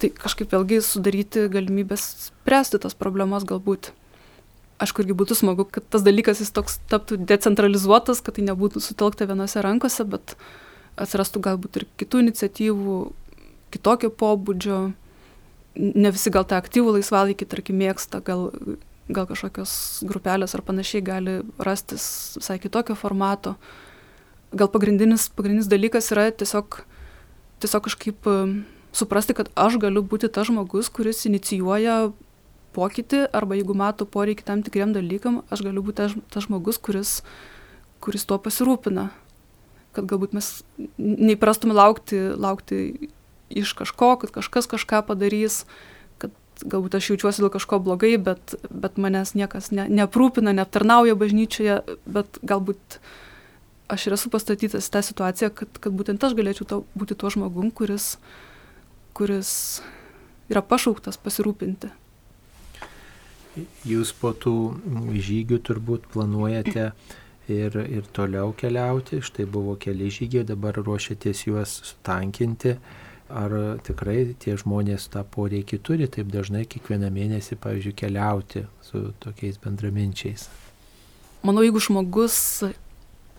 [0.02, 3.94] Tai kažkaip vėlgi sudaryti galimybės spręsti tas problemas galbūt.
[4.84, 9.28] Aišku, irgi būtų smagu, kad tas dalykas jis toks taptų decentralizuotas, kad tai nebūtų sutelkta
[9.30, 10.36] vienose rankose, bet
[11.00, 12.98] atsirastų galbūt ir kitų iniciatyvų,
[13.72, 14.82] kitokio pobūdžio.
[15.76, 18.50] Ne visi gal tą aktyvų laisvalaikį, tarkim, mėgsta, gal
[19.10, 23.56] gal kažkokios grupelės ar panašiai gali rastis visai kitokio formato.
[24.56, 26.80] Gal pagrindinis, pagrindinis dalykas yra tiesiog,
[27.62, 28.30] tiesiog kažkaip
[28.96, 32.14] suprasti, kad aš galiu būti tas žmogus, kuris inicijuoja
[32.76, 37.20] pokytį arba jeigu mato poreikį tam tikriem dalykam, aš galiu būti tas, žmogus, kuris,
[38.04, 39.10] kuris tuo pasirūpina.
[39.96, 40.50] Kad galbūt mes
[41.00, 43.12] neįprastume laukti, laukti
[43.54, 45.64] iš kažko, kad kažkas kažką padarys,
[46.64, 52.40] galbūt aš jaučiuosi dėl kažko blogai, bet, bet manęs niekas ne, neaprūpina, neaptarnauja bažnyčioje, bet
[52.46, 53.00] galbūt
[53.92, 57.70] aš ir esu pastatytas tą situaciją, kad, kad būtent aš galėčiau to, būti tuo žmogum,
[57.76, 58.16] kuris,
[59.18, 59.52] kuris
[60.50, 61.92] yra pašauktas pasirūpinti.
[63.88, 64.56] Jūs po tų
[65.16, 66.90] žygių turbūt planuojate
[67.48, 72.76] ir, ir toliau keliauti, štai buvo keli žygiai, dabar ruošiatės juos sutankinti
[73.30, 73.54] ar
[73.86, 80.48] tikrai tie žmonės tą poreikį turi taip dažnai kiekvieną mėnesį, pavyzdžiui, keliauti su tokiais bendraminčiais.
[81.46, 82.38] Manau, jeigu žmogus,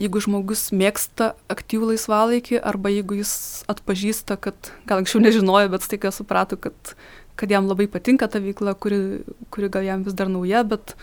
[0.02, 6.12] jeigu žmogus mėgsta aktyvų laisvalaikį arba jeigu jis atpažįsta, kad gal anksčiau nežinojo, bet staiga
[6.14, 6.94] suprato, kad,
[7.38, 9.22] kad jam labai patinka ta veikla, kuri,
[9.54, 10.96] kuri gal jam vis dar nauja, bet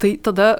[0.00, 0.58] tai tada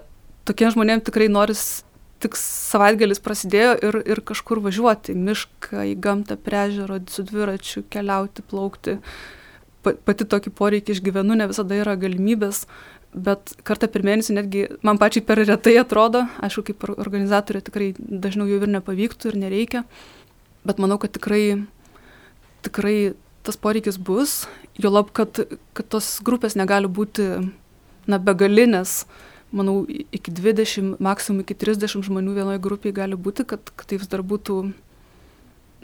[0.48, 1.84] tokiem žmonėm tikrai noris
[2.24, 7.84] tik savaitgalis prasidėjo ir, ir kažkur važiuoti į mišką, į gamtą, prie ežero, su dviračiu,
[7.92, 8.98] keliauti, plaukti.
[9.84, 12.62] Pati tokį poreikį išgyvenu, ne visada yra galimybės,
[13.14, 18.48] bet kartą per mėnesį netgi man pačiai per retai atrodo, aišku, kaip organizatorė tikrai dažniau
[18.48, 19.84] jau ir nepavyktų ir nereikia,
[20.64, 21.66] bet manau, kad tikrai,
[22.66, 23.12] tikrai
[23.44, 24.46] tas poreikis bus,
[24.80, 25.44] jo lab, kad,
[25.76, 27.28] kad tos grupės negali būti
[28.08, 29.04] na, begalinės,
[29.54, 34.10] manau, iki 20, maksimum iki 30 žmonių vienoje grupėje gali būti, kad, kad tai vis
[34.10, 34.58] dar būtų,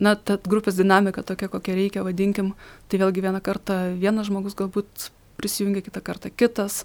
[0.03, 2.55] na, ta grupės dinamika tokia, kokia reikia, vadinkim,
[2.91, 6.83] tai vėlgi vieną kartą vienas žmogus galbūt prisijungia, kitą kartą kitas.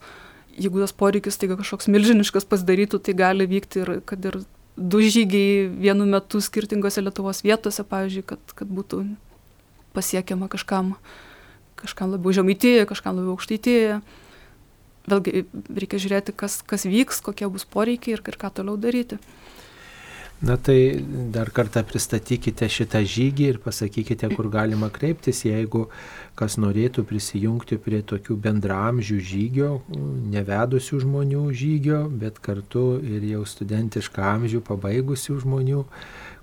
[0.56, 4.40] Jeigu tas poreikis tai kažkoks milžiniškas pasidarytų, tai gali vykti ir kad ir
[4.78, 9.02] du žygiai vienu metu skirtingose Lietuvos vietose, pavyzdžiui, kad, kad būtų
[9.96, 10.94] pasiekiama kažkam,
[11.80, 14.00] kažkam labiau žemaitėje, kažkam labiau aukštaitėje
[15.10, 15.46] vėlgi
[15.82, 19.20] reikia žiūrėti, kas, kas vyks, kokie bus poreikiai ir, ir ką toliau daryti.
[20.42, 21.00] Na tai
[21.32, 25.86] dar kartą pristatykite šitą žygį ir pasakykite, kur galima kreiptis, jeigu
[26.36, 29.70] kas norėtų prisijungti prie tokių bendramžių žygio,
[30.36, 35.86] nevedusių žmonių žygio, bet kartu ir jau studentišką amžių pabaigusių žmonių,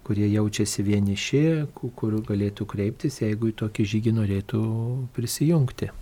[0.09, 1.45] kurie jaučiasi vieniši,
[1.77, 4.63] kur galėtų kreiptis, jeigu į tokį žygį norėtų
[5.13, 5.93] prisijungti.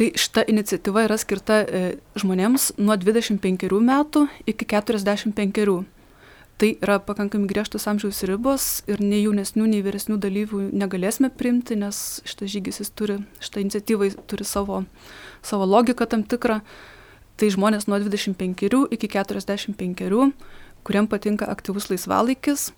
[0.00, 1.80] Tai šita iniciatyva yra skirta e,
[2.16, 5.74] žmonėms nuo 25 metų iki 45.
[6.56, 12.22] Tai yra pakankamai griežtos amžiaus ribos ir nei jaunesnių, nei vyresnių dalyvių negalėsime priimti, nes
[12.24, 14.80] šitas žygis jis turi, šitą iniciatyvą turi savo,
[15.44, 16.62] savo logiką tam tikrą.
[17.36, 20.32] Tai žmonės nuo 25 iki 45,
[20.80, 22.70] kuriem patinka aktyvus laisvalaikis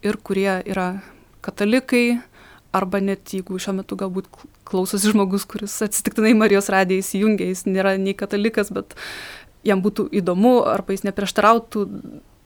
[0.00, 0.94] ir kurie yra
[1.44, 2.22] katalikai,
[2.74, 4.28] arba net jeigu šiuo metu galbūt
[4.66, 8.96] klausosi žmogus, kuris atsitiktinai Marijos radiją įsijungia, jis nėra nei katalikas, bet
[9.66, 11.86] jam būtų įdomu, arba jis neprieštarautų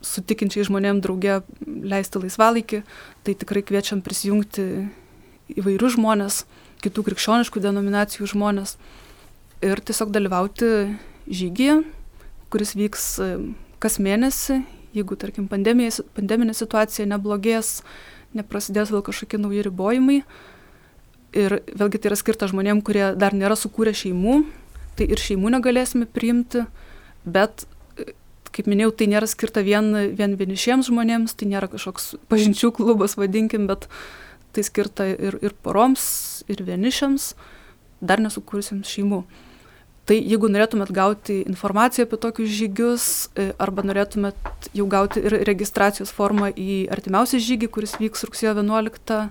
[0.05, 2.83] sutikinčiai žmonėm draugė leisti laisvalaikį,
[3.27, 4.67] tai tikrai kviečiam prisijungti
[5.59, 6.43] įvairius žmonės,
[6.85, 8.77] kitų krikščioniškų denominacijų žmonės
[9.65, 10.69] ir tiesiog dalyvauti
[11.27, 11.81] žygyje,
[12.53, 13.31] kuris vyks e,
[13.83, 14.61] kas mėnesį,
[14.97, 17.81] jeigu, tarkim, pandeminė situacija neblogės,
[18.37, 20.21] neprasidės vėl kažkokie nauji ribojimai.
[21.37, 24.43] Ir vėlgi tai yra skirta žmonėm, kurie dar nėra sukūrę šeimų,
[24.97, 26.65] tai ir šeimų negalėsime priimti,
[27.29, 27.67] bet,
[28.55, 33.69] kaip minėjau, tai nėra skirta vien, vien vienišiems žmonėms, tai nėra kažkoks pažinčių klubas, vadinkim,
[33.69, 33.91] bet
[34.57, 36.09] tai skirta ir, ir poroms,
[36.49, 37.35] ir vienišiams,
[38.01, 39.23] dar nesukūrusiems šeimų.
[40.09, 43.05] Tai jeigu norėtumėt gauti informaciją apie tokius žygius
[43.37, 49.29] e, arba norėtumėt jau gauti ir registracijos formą į artimiausią žygį, kuris vyks rugsėjo 11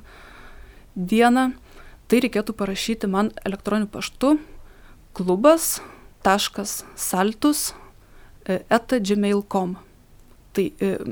[0.94, 1.58] dieną,
[2.06, 4.38] tai reikėtų parašyti man elektroniniu paštu
[5.18, 7.74] klubas.saltus
[8.46, 9.82] eta gmail.com.
[10.54, 10.66] Tai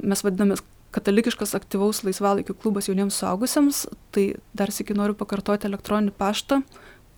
[0.06, 0.62] mes vadinamės
[0.96, 3.78] katalikiškas aktyvaus laisvalaikio klubas jauniems suaugusiems,
[4.16, 6.56] tai dar sėki noriu pakartoti elektroninį paštą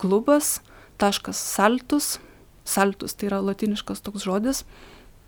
[0.02, 2.06] klubas.saltus,
[2.68, 4.64] saltus tai yra latiniškas toks žodis,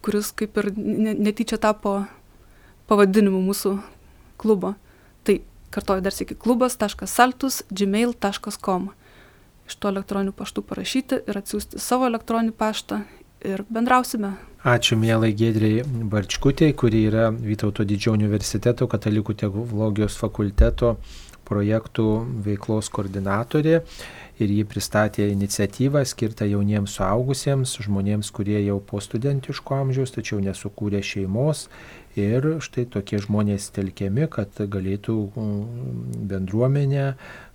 [0.05, 2.03] kuris kaip ir netyčia tapo
[2.91, 3.77] pavadinimu mūsų
[4.41, 4.75] klubo.
[5.25, 5.41] Tai
[5.75, 8.91] kartoju dar sėki klubas.saltus gmail.com.
[9.71, 13.05] Iš to elektroninių paštų parašyti ir atsiųsti savo elektroninį paštą
[13.47, 14.35] ir bendrausime.
[14.67, 20.99] Ačiū mielai Gedriai Barčkutė, kuri yra Vytauto didžiojo universiteto katalikų teologijos fakulteto
[21.51, 22.09] projektų
[22.47, 23.81] veiklos koordinatorė
[24.41, 31.03] ir ji pristatė iniciatyvą skirtą jauniems suaugusiems, žmonėms, kurie jau po studentiško amžiaus, tačiau nesukūrė
[31.05, 31.67] šeimos.
[32.19, 36.25] Ir štai tokie žmonės telkiami, kad galėtų mm,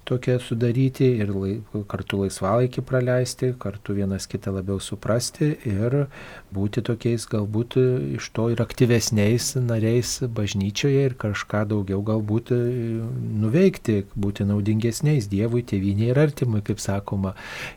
[0.05, 1.53] tokią sudaryti ir lai,
[1.89, 6.05] kartu laisvalaikį praleisti, kartu vienas kitą labiau suprasti ir
[6.55, 7.77] būti tokiais galbūt
[8.17, 12.53] iš to ir aktyvesniais nariais bažnyčioje ir kažką daugiau galbūt
[13.45, 17.33] nuveikti, būti naudingesniais Dievui, tėvynė ir artimui, kaip sakoma.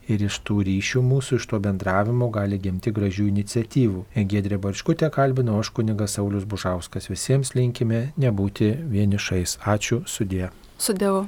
[0.09, 4.05] Ir iš tų ryšių mūsų, iš to bendravimo gali gimti gražių iniciatyvų.
[4.29, 7.11] Gedrė Barškutė kalbino, aš kunigas Saulis Bužauskas.
[7.13, 9.59] Visiems linkime nebūti vienišais.
[9.65, 10.53] Ačiū, sudė.
[10.79, 11.27] Su Dievu.